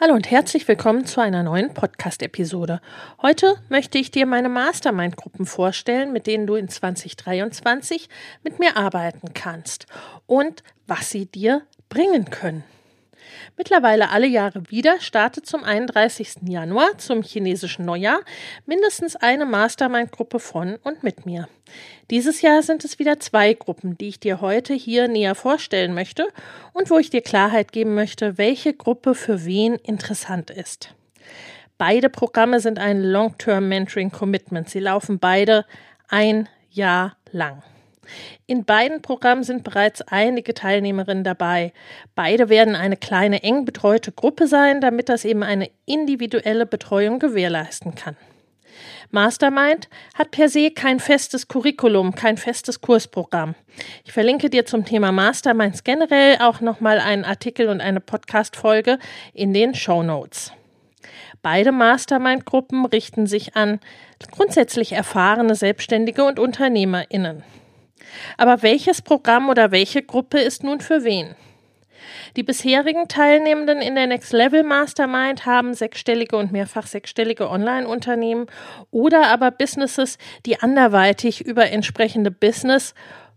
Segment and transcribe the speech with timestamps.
[0.00, 2.80] Hallo und herzlich willkommen zu einer neuen Podcast-Episode.
[3.20, 8.08] Heute möchte ich dir meine Mastermind-Gruppen vorstellen, mit denen du in 2023
[8.44, 9.86] mit mir arbeiten kannst
[10.28, 12.62] und was sie dir bringen können.
[13.56, 16.48] Mittlerweile alle Jahre wieder startet zum 31.
[16.48, 18.20] Januar, zum chinesischen Neujahr,
[18.66, 21.48] mindestens eine Mastermind-Gruppe von und mit mir.
[22.10, 26.28] Dieses Jahr sind es wieder zwei Gruppen, die ich dir heute hier näher vorstellen möchte
[26.72, 30.94] und wo ich dir Klarheit geben möchte, welche Gruppe für wen interessant ist.
[31.78, 34.68] Beide Programme sind ein Long-Term Mentoring Commitment.
[34.68, 35.64] Sie laufen beide
[36.08, 37.62] ein Jahr lang.
[38.46, 41.72] In beiden Programmen sind bereits einige Teilnehmerinnen dabei.
[42.14, 47.94] Beide werden eine kleine eng betreute Gruppe sein, damit das eben eine individuelle Betreuung gewährleisten
[47.94, 48.16] kann.
[49.10, 53.54] Mastermind hat per se kein festes Curriculum, kein festes Kursprogramm.
[54.04, 58.98] Ich verlinke dir zum Thema Masterminds generell auch nochmal einen Artikel und eine Podcast-Folge
[59.32, 60.52] in den Show Notes.
[61.40, 63.80] Beide Mastermind-Gruppen richten sich an
[64.30, 67.44] grundsätzlich erfahrene Selbstständige und UnternehmerInnen.
[68.36, 71.34] Aber welches Programm oder welche Gruppe ist nun für wen?
[72.36, 78.46] Die bisherigen Teilnehmenden in der Next Level Mastermind haben sechsstellige und mehrfach sechsstellige Online-Unternehmen
[78.90, 82.94] oder aber Businesses, die anderweitig über entsprechende Business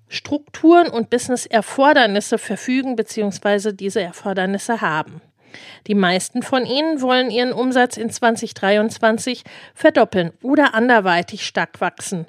[0.08, 3.72] Strukturen und Business-Erfordernisse verfügen bzw.
[3.72, 5.22] diese Erfordernisse haben.
[5.88, 12.28] Die meisten von ihnen wollen ihren Umsatz in 2023 verdoppeln oder anderweitig stark wachsen.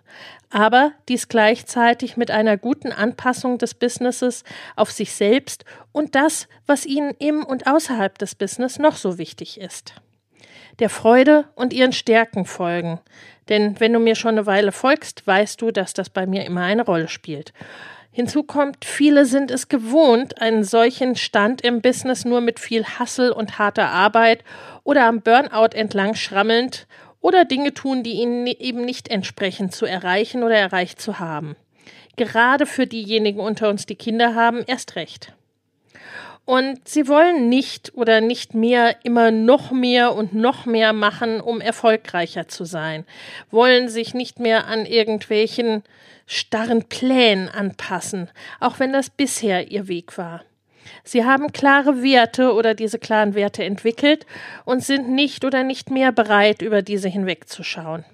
[0.50, 4.44] Aber dies gleichzeitig mit einer guten Anpassung des Businesses
[4.77, 9.59] auf sich selbst und das, was ihnen im und außerhalb des Business noch so wichtig
[9.59, 9.94] ist.
[10.78, 13.00] Der Freude und ihren Stärken folgen.
[13.49, 16.62] Denn wenn du mir schon eine Weile folgst, weißt du, dass das bei mir immer
[16.62, 17.53] eine Rolle spielt.
[18.15, 23.33] Hinzu kommt, viele sind es gewohnt, einen solchen Stand im Business nur mit viel Hassel
[23.33, 24.45] und harter Arbeit
[24.84, 26.87] oder am Burnout entlang schrammelnd
[27.23, 31.56] oder Dinge tun, die ihnen eben nicht entsprechen, zu erreichen oder erreicht zu haben.
[32.17, 35.33] Gerade für diejenigen unter uns, die Kinder haben, erst recht.
[36.45, 41.61] Und sie wollen nicht oder nicht mehr immer noch mehr und noch mehr machen, um
[41.61, 43.05] erfolgreicher zu sein,
[43.51, 45.85] wollen sich nicht mehr an irgendwelchen
[46.27, 50.43] starren Plänen anpassen, auch wenn das bisher ihr Weg war.
[51.05, 54.27] Sie haben klare Werte oder diese klaren Werte entwickelt
[54.65, 58.05] und sind nicht oder nicht mehr bereit, über diese hinwegzuschauen.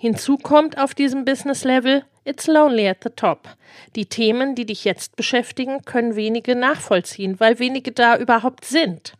[0.00, 3.48] Hinzu kommt auf diesem Business Level, it's lonely at the top.
[3.96, 9.14] Die Themen, die dich jetzt beschäftigen, können wenige nachvollziehen, weil wenige da überhaupt sind.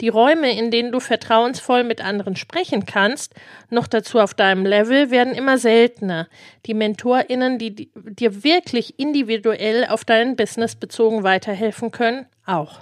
[0.00, 3.34] Die Räume, in denen du vertrauensvoll mit anderen sprechen kannst,
[3.68, 6.26] noch dazu auf deinem Level, werden immer seltener.
[6.66, 12.80] Die MentorInnen, die dir wirklich individuell auf dein Business bezogen weiterhelfen können, auch.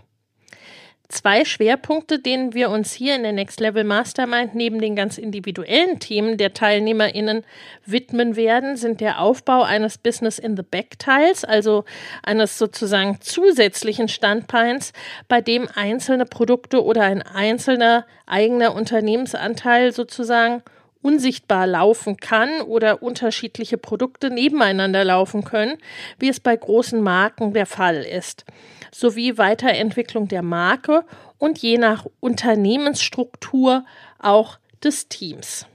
[1.11, 5.99] Zwei Schwerpunkte, denen wir uns hier in der Next Level Mastermind neben den ganz individuellen
[6.01, 7.47] Themen der TeilnehmerInnen
[7.87, 11.87] widmen werden, sind der Aufbau eines Business in the Back Teils, also
[12.23, 14.93] eines sozusagen zusätzlichen Standbeins,
[15.29, 20.63] bei dem einzelne Produkte oder ein einzelner eigener Unternehmensanteil sozusagen
[21.03, 25.79] unsichtbar laufen kann oder unterschiedliche Produkte nebeneinander laufen können,
[26.19, 28.45] wie es bei großen Marken der Fall ist
[28.93, 31.05] sowie Weiterentwicklung der Marke
[31.39, 33.85] und je nach Unternehmensstruktur
[34.19, 35.67] auch des Teams.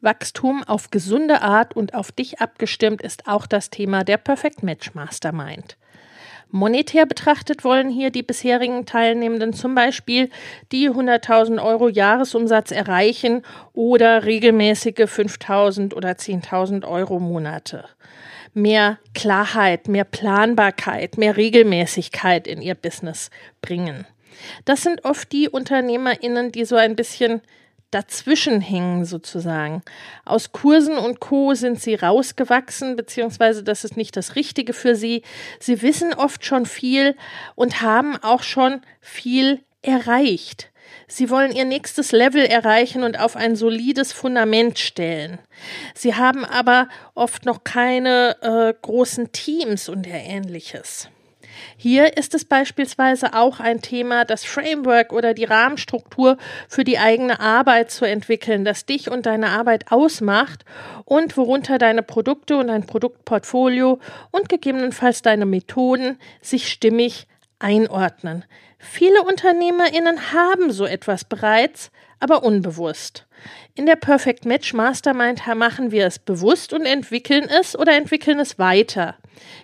[0.00, 4.94] Wachstum auf gesunde Art und auf dich abgestimmt ist auch das Thema der Perfect Match
[4.94, 5.78] Mastermind.
[6.50, 10.30] Monetär betrachtet wollen hier die bisherigen Teilnehmenden zum Beispiel
[10.72, 13.42] die 100.000 Euro Jahresumsatz erreichen
[13.72, 17.84] oder regelmäßige 5.000 oder 10.000 Euro Monate.
[18.54, 23.30] mehr Klarheit, mehr Planbarkeit, mehr Regelmäßigkeit in ihr Business
[23.60, 24.06] bringen.
[24.64, 27.42] Das sind oft die UnternehmerInnen, die so ein bisschen
[27.94, 29.82] dazwischen hängen sozusagen.
[30.24, 31.54] Aus Kursen und Co.
[31.54, 35.22] sind sie rausgewachsen, beziehungsweise das ist nicht das Richtige für sie.
[35.60, 37.16] Sie wissen oft schon viel
[37.54, 40.70] und haben auch schon viel erreicht.
[41.06, 45.38] Sie wollen ihr nächstes Level erreichen und auf ein solides Fundament stellen.
[45.94, 51.08] Sie haben aber oft noch keine äh, großen Teams und ähnliches.
[51.76, 56.36] Hier ist es beispielsweise auch ein Thema, das Framework oder die Rahmenstruktur
[56.68, 60.64] für die eigene Arbeit zu entwickeln, das dich und deine Arbeit ausmacht
[61.04, 63.98] und worunter deine Produkte und dein Produktportfolio
[64.30, 67.26] und gegebenenfalls deine Methoden sich stimmig
[67.58, 68.44] einordnen.
[68.78, 71.90] Viele UnternehmerInnen haben so etwas bereits,
[72.20, 73.26] aber unbewusst.
[73.74, 78.58] In der Perfect Match Mastermind machen wir es bewusst und entwickeln es oder entwickeln es
[78.58, 79.16] weiter.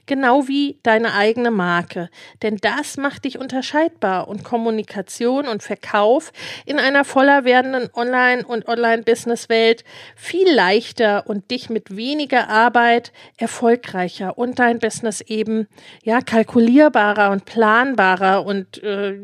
[0.07, 2.11] Genau wie deine eigene Marke.
[2.43, 6.33] Denn das macht dich unterscheidbar und Kommunikation und Verkauf
[6.67, 9.85] in einer voller werdenden Online- und Online-Business-Welt
[10.17, 15.69] viel leichter und dich mit weniger Arbeit erfolgreicher und dein Business eben
[16.03, 19.17] ja kalkulierbarer und planbarer und äh,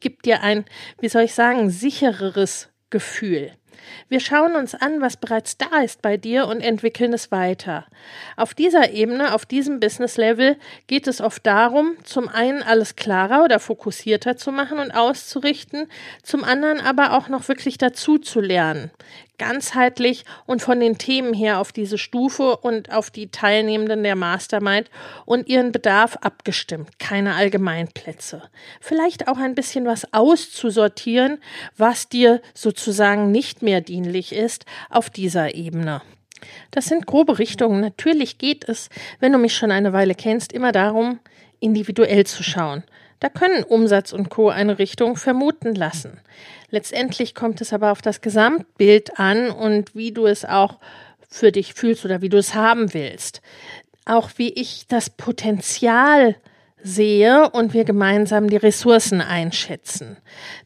[0.00, 0.64] gibt dir ein,
[1.00, 3.50] wie soll ich sagen, sichereres Gefühl.
[4.08, 7.86] Wir schauen uns an, was bereits da ist bei dir und entwickeln es weiter.
[8.36, 10.56] Auf dieser Ebene, auf diesem Business Level
[10.86, 15.88] geht es oft darum, zum einen alles klarer oder fokussierter zu machen und auszurichten,
[16.22, 18.92] zum anderen aber auch noch wirklich dazu zu lernen
[19.38, 24.90] ganzheitlich und von den Themen her auf diese Stufe und auf die Teilnehmenden der Mastermind
[25.24, 26.98] und ihren Bedarf abgestimmt.
[26.98, 28.42] Keine Allgemeinplätze.
[28.80, 31.38] Vielleicht auch ein bisschen was auszusortieren,
[31.76, 36.02] was dir sozusagen nicht mehr dienlich ist auf dieser Ebene.
[36.70, 37.80] Das sind grobe Richtungen.
[37.80, 38.88] Natürlich geht es,
[39.20, 41.20] wenn du mich schon eine Weile kennst, immer darum,
[41.60, 42.82] individuell zu schauen.
[43.22, 44.48] Da können Umsatz und Co.
[44.48, 46.18] eine Richtung vermuten lassen.
[46.70, 50.80] Letztendlich kommt es aber auf das Gesamtbild an und wie du es auch
[51.30, 53.40] für dich fühlst oder wie du es haben willst.
[54.06, 56.34] Auch wie ich das Potenzial
[56.82, 60.16] sehe und wir gemeinsam die Ressourcen einschätzen.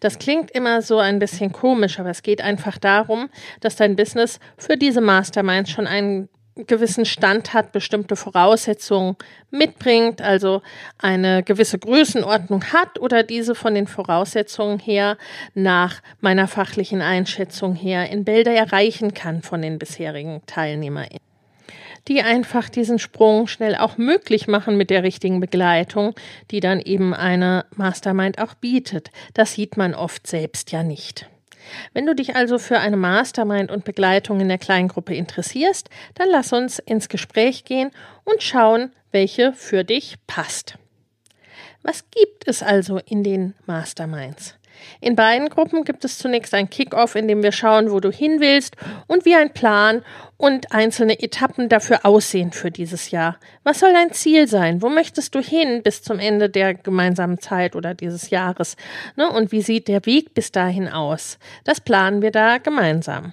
[0.00, 3.28] Das klingt immer so ein bisschen komisch, aber es geht einfach darum,
[3.60, 9.16] dass dein Business für diese Masterminds schon einen gewissen Stand hat, bestimmte Voraussetzungen
[9.50, 10.62] mitbringt, also
[10.98, 15.18] eine gewisse Größenordnung hat oder diese von den Voraussetzungen her
[15.54, 21.20] nach meiner fachlichen Einschätzung her in Bälde erreichen kann von den bisherigen TeilnehmerInnen
[22.08, 26.14] die einfach diesen Sprung schnell auch möglich machen mit der richtigen Begleitung,
[26.50, 29.10] die dann eben eine Mastermind auch bietet.
[29.34, 31.28] Das sieht man oft selbst ja nicht.
[31.92, 36.52] Wenn du dich also für eine Mastermind und Begleitung in der Kleingruppe interessierst, dann lass
[36.52, 37.90] uns ins Gespräch gehen
[38.24, 40.78] und schauen, welche für dich passt.
[41.82, 44.56] Was gibt es also in den Masterminds?
[45.00, 48.40] In beiden Gruppen gibt es zunächst ein Kickoff, in dem wir schauen, wo du hin
[48.40, 48.76] willst
[49.06, 50.02] und wie ein Plan
[50.36, 53.38] und einzelne Etappen dafür aussehen für dieses Jahr.
[53.64, 54.82] Was soll dein Ziel sein?
[54.82, 58.76] Wo möchtest du hin bis zum Ende der gemeinsamen Zeit oder dieses Jahres?
[59.16, 59.30] Ne?
[59.30, 61.38] Und wie sieht der Weg bis dahin aus?
[61.64, 63.32] Das planen wir da gemeinsam.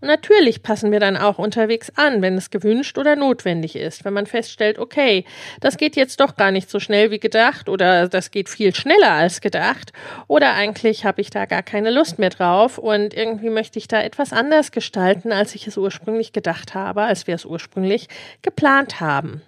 [0.00, 4.04] Und natürlich passen wir dann auch unterwegs an, wenn es gewünscht oder notwendig ist.
[4.04, 5.24] Wenn man feststellt, okay,
[5.60, 9.12] das geht jetzt doch gar nicht so schnell wie gedacht oder das geht viel schneller
[9.12, 9.92] als gedacht
[10.28, 14.02] oder eigentlich habe ich da gar keine Lust mehr drauf und irgendwie möchte ich da
[14.02, 18.08] etwas anders gestalten, als ich es ursprünglich gedacht habe, als wir es ursprünglich
[18.42, 19.42] geplant haben.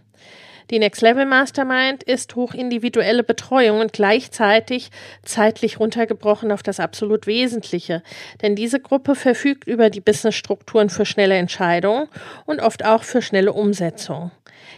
[0.71, 4.91] Die Next Level Mastermind ist hochindividuelle Betreuung und gleichzeitig
[5.23, 8.03] zeitlich runtergebrochen auf das absolut Wesentliche.
[8.41, 12.09] Denn diese Gruppe verfügt über die Businessstrukturen für schnelle Entscheidungen
[12.47, 14.31] und oft auch für schnelle Umsetzung.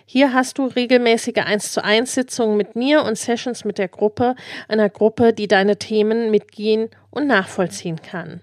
[0.04, 4.34] Hier hast du regelmäßige 1 zu 1 Sitzungen mit mir und Sessions mit der Gruppe,
[4.68, 8.40] einer Gruppe, die deine Themen mitgehen und nachvollziehen kann.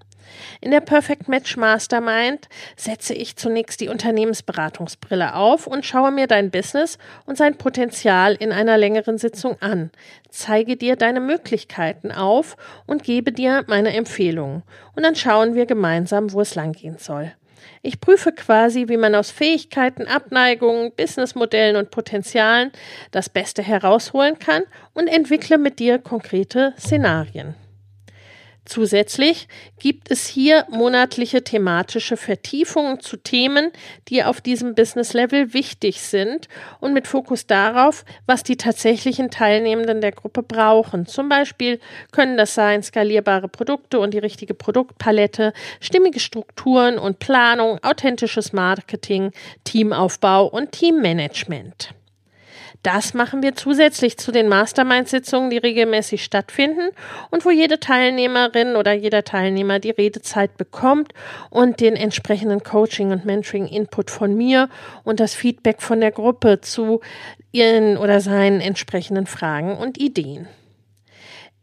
[0.62, 6.51] In der Perfect Match Mastermind setze ich zunächst die Unternehmensberatungsbrille auf und schaue mir dein
[6.51, 9.92] Business und sein Potenzial in einer längeren Sitzung an,
[10.30, 14.63] zeige dir deine Möglichkeiten auf und gebe dir meine Empfehlungen.
[14.96, 17.34] Und dann schauen wir gemeinsam, wo es langgehen soll.
[17.82, 22.72] Ich prüfe quasi, wie man aus Fähigkeiten, Abneigungen, Businessmodellen und Potenzialen
[23.12, 24.63] das Beste herausholen kann
[24.94, 27.56] und entwickle mit dir konkrete Szenarien.
[28.65, 33.72] Zusätzlich gibt es hier monatliche thematische Vertiefungen zu Themen,
[34.08, 36.48] die auf diesem Business Level wichtig sind
[36.79, 41.05] und mit Fokus darauf, was die tatsächlichen Teilnehmenden der Gruppe brauchen.
[41.05, 41.79] Zum Beispiel
[42.12, 45.51] können das sein skalierbare Produkte und die richtige Produktpalette,
[45.82, 49.32] stimmige Strukturen und Planung, authentisches Marketing,
[49.65, 51.93] Teamaufbau und Teammanagement.
[52.84, 56.90] Das machen wir zusätzlich zu den Mastermind-Sitzungen, die regelmäßig stattfinden
[57.32, 61.13] und wo jede Teilnehmerin oder jeder Teilnehmer die Redezeit bekommt
[61.50, 64.68] und den entsprechenden Coaching- und Mentoring-Input von mir
[65.06, 67.00] und das Feedback von der Gruppe zu
[67.54, 70.50] ihren oder seinen entsprechenden Fragen und Ideen.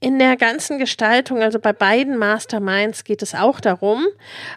[0.02, 4.06] In der ganzen Gestaltung, also bei beiden Masterminds geht es auch darum,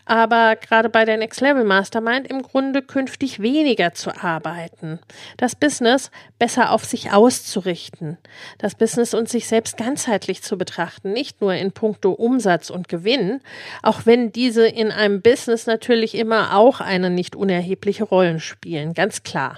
[0.06, 5.00] aber gerade bei der Next Level Mastermind im Grunde künftig weniger zu arbeiten,
[5.36, 8.18] das Business besser auf sich auszurichten,
[8.58, 13.42] das Business und sich selbst ganzheitlich zu betrachten, nicht nur in puncto Umsatz und Gewinn,
[13.82, 19.24] auch wenn diese in einem Business natürlich immer auch eine nicht unerhebliche Rolle spielen, ganz
[19.24, 19.58] klar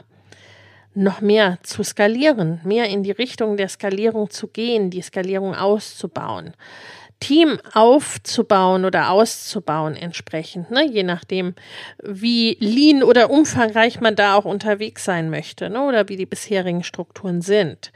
[0.96, 6.54] noch mehr zu skalieren, mehr in die Richtung der Skalierung zu gehen, die Skalierung auszubauen.
[7.20, 10.86] Team aufzubauen oder auszubauen entsprechend, ne?
[10.86, 11.56] je nachdem,
[12.04, 15.82] wie lean oder umfangreich man da auch unterwegs sein möchte ne?
[15.82, 17.92] oder wie die bisherigen Strukturen sind.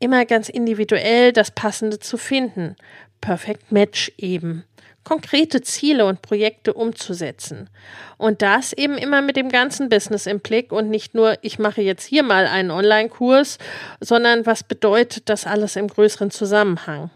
[0.00, 2.76] Immer ganz individuell das Passende zu finden.
[3.20, 4.64] Perfect Match eben
[5.06, 7.70] konkrete Ziele und Projekte umzusetzen.
[8.18, 11.80] Und das eben immer mit dem ganzen Business im Blick und nicht nur, ich mache
[11.80, 13.58] jetzt hier mal einen Online-Kurs,
[14.00, 17.10] sondern was bedeutet das alles im größeren Zusammenhang.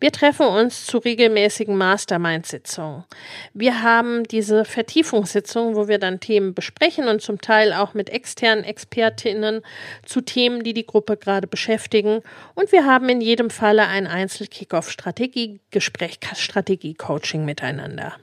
[0.00, 3.04] Wir treffen uns zu regelmäßigen Mastermind-Sitzungen.
[3.52, 8.64] Wir haben diese Vertiefungssitzungen, wo wir dann Themen besprechen und zum Teil auch mit externen
[8.64, 9.62] Expertinnen
[10.04, 12.22] zu Themen, die die Gruppe gerade beschäftigen.
[12.54, 18.14] Und wir haben in jedem Falle ein Einzel-Kickoff-Strategie-Gespräch, Strategie-Coaching miteinander.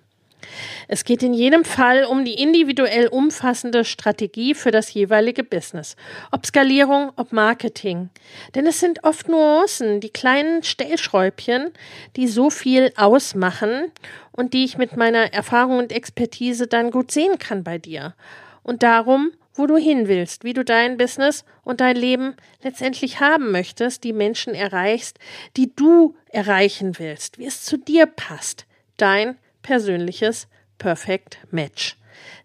[0.88, 5.96] Es geht in jedem Fall um die individuell umfassende Strategie für das jeweilige Business.
[6.32, 8.10] Ob Skalierung, ob Marketing.
[8.56, 11.72] Denn es sind oft Nuancen, die kleinen Stellschräubchen,
[12.16, 13.92] die so viel ausmachen
[14.32, 18.16] und die ich mit meiner Erfahrung und Expertise dann gut sehen kann bei dir.
[18.64, 23.52] Und darum, wo du hin willst, wie du dein Business und dein Leben letztendlich haben
[23.52, 25.20] möchtest, die Menschen erreichst,
[25.58, 28.66] die du erreichen willst, wie es zu dir passt.
[28.98, 31.98] Dein persönliches Perfect Match.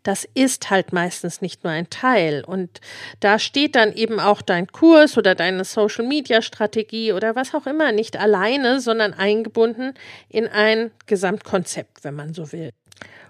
[0.02, 2.44] Das ist halt meistens nicht nur ein Teil.
[2.44, 2.80] Und
[3.20, 8.16] da steht dann eben auch dein Kurs oder deine Social-Media-Strategie oder was auch immer nicht
[8.16, 9.94] alleine, sondern eingebunden
[10.28, 12.70] in ein Gesamtkonzept, wenn man so will.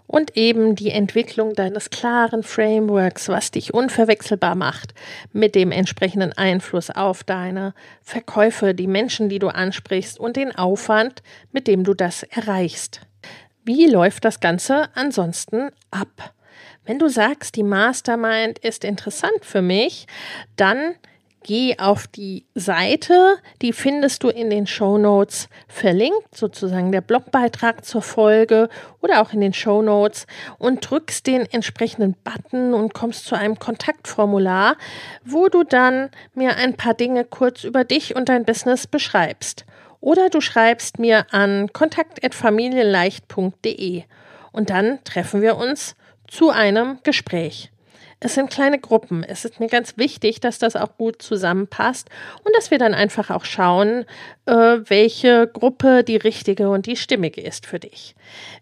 [0.09, 4.95] Und eben die Entwicklung deines klaren Frameworks, was dich unverwechselbar macht,
[5.33, 11.23] mit dem entsprechenden Einfluss auf deine Verkäufe, die Menschen, die du ansprichst und den Aufwand,
[11.50, 13.00] mit dem du das erreichst.
[13.66, 16.32] Wie läuft das Ganze ansonsten ab?
[16.85, 20.06] Wenn du sagst, die Mastermind ist interessant für mich,
[20.54, 20.94] dann
[21.42, 27.85] geh auf die Seite, die findest du in den Show Notes verlinkt, sozusagen der Blogbeitrag
[27.85, 28.68] zur Folge
[29.00, 33.58] oder auch in den Show Notes und drückst den entsprechenden Button und kommst zu einem
[33.58, 34.76] Kontaktformular,
[35.25, 39.66] wo du dann mir ein paar Dinge kurz über dich und dein Business beschreibst.
[40.00, 44.03] Oder du schreibst mir an kontakt.familienleicht.de
[44.53, 45.95] und dann treffen wir uns
[46.29, 47.73] zu einem Gespräch.
[48.18, 49.23] Es sind kleine Gruppen.
[49.23, 52.08] Es ist mir ganz wichtig, dass das auch gut zusammenpasst
[52.44, 54.06] und dass wir dann einfach auch schauen,
[54.46, 58.14] äh, welche Gruppe die richtige und die stimmige ist für dich.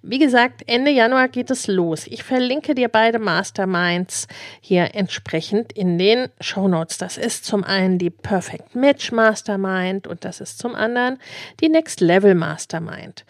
[0.02, 2.08] Wie gesagt, Ende Januar geht es los.
[2.08, 4.26] Ich verlinke dir beide Masterminds
[4.60, 6.98] hier entsprechend in den Show Notes.
[6.98, 11.18] Das ist zum einen die Perfect Match Mastermind und das ist zum anderen
[11.60, 13.24] die Next Level Mastermind.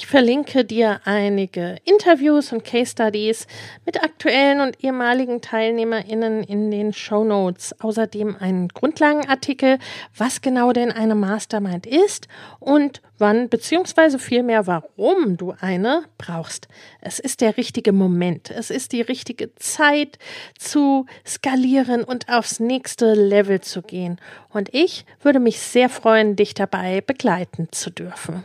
[0.00, 3.48] Ich verlinke dir einige Interviews und Case Studies
[3.84, 7.74] mit aktuellen und ehemaligen TeilnehmerInnen in den Show Notes.
[7.80, 9.80] Außerdem einen Grundlagenartikel,
[10.16, 12.28] was genau denn eine Mastermind ist
[12.60, 16.68] und wann beziehungsweise vielmehr warum du eine brauchst.
[17.00, 18.52] Es ist der richtige Moment.
[18.52, 20.20] Es ist die richtige Zeit
[20.56, 24.20] zu skalieren und aufs nächste Level zu gehen.
[24.48, 28.44] Und ich würde mich sehr freuen, dich dabei begleiten zu dürfen.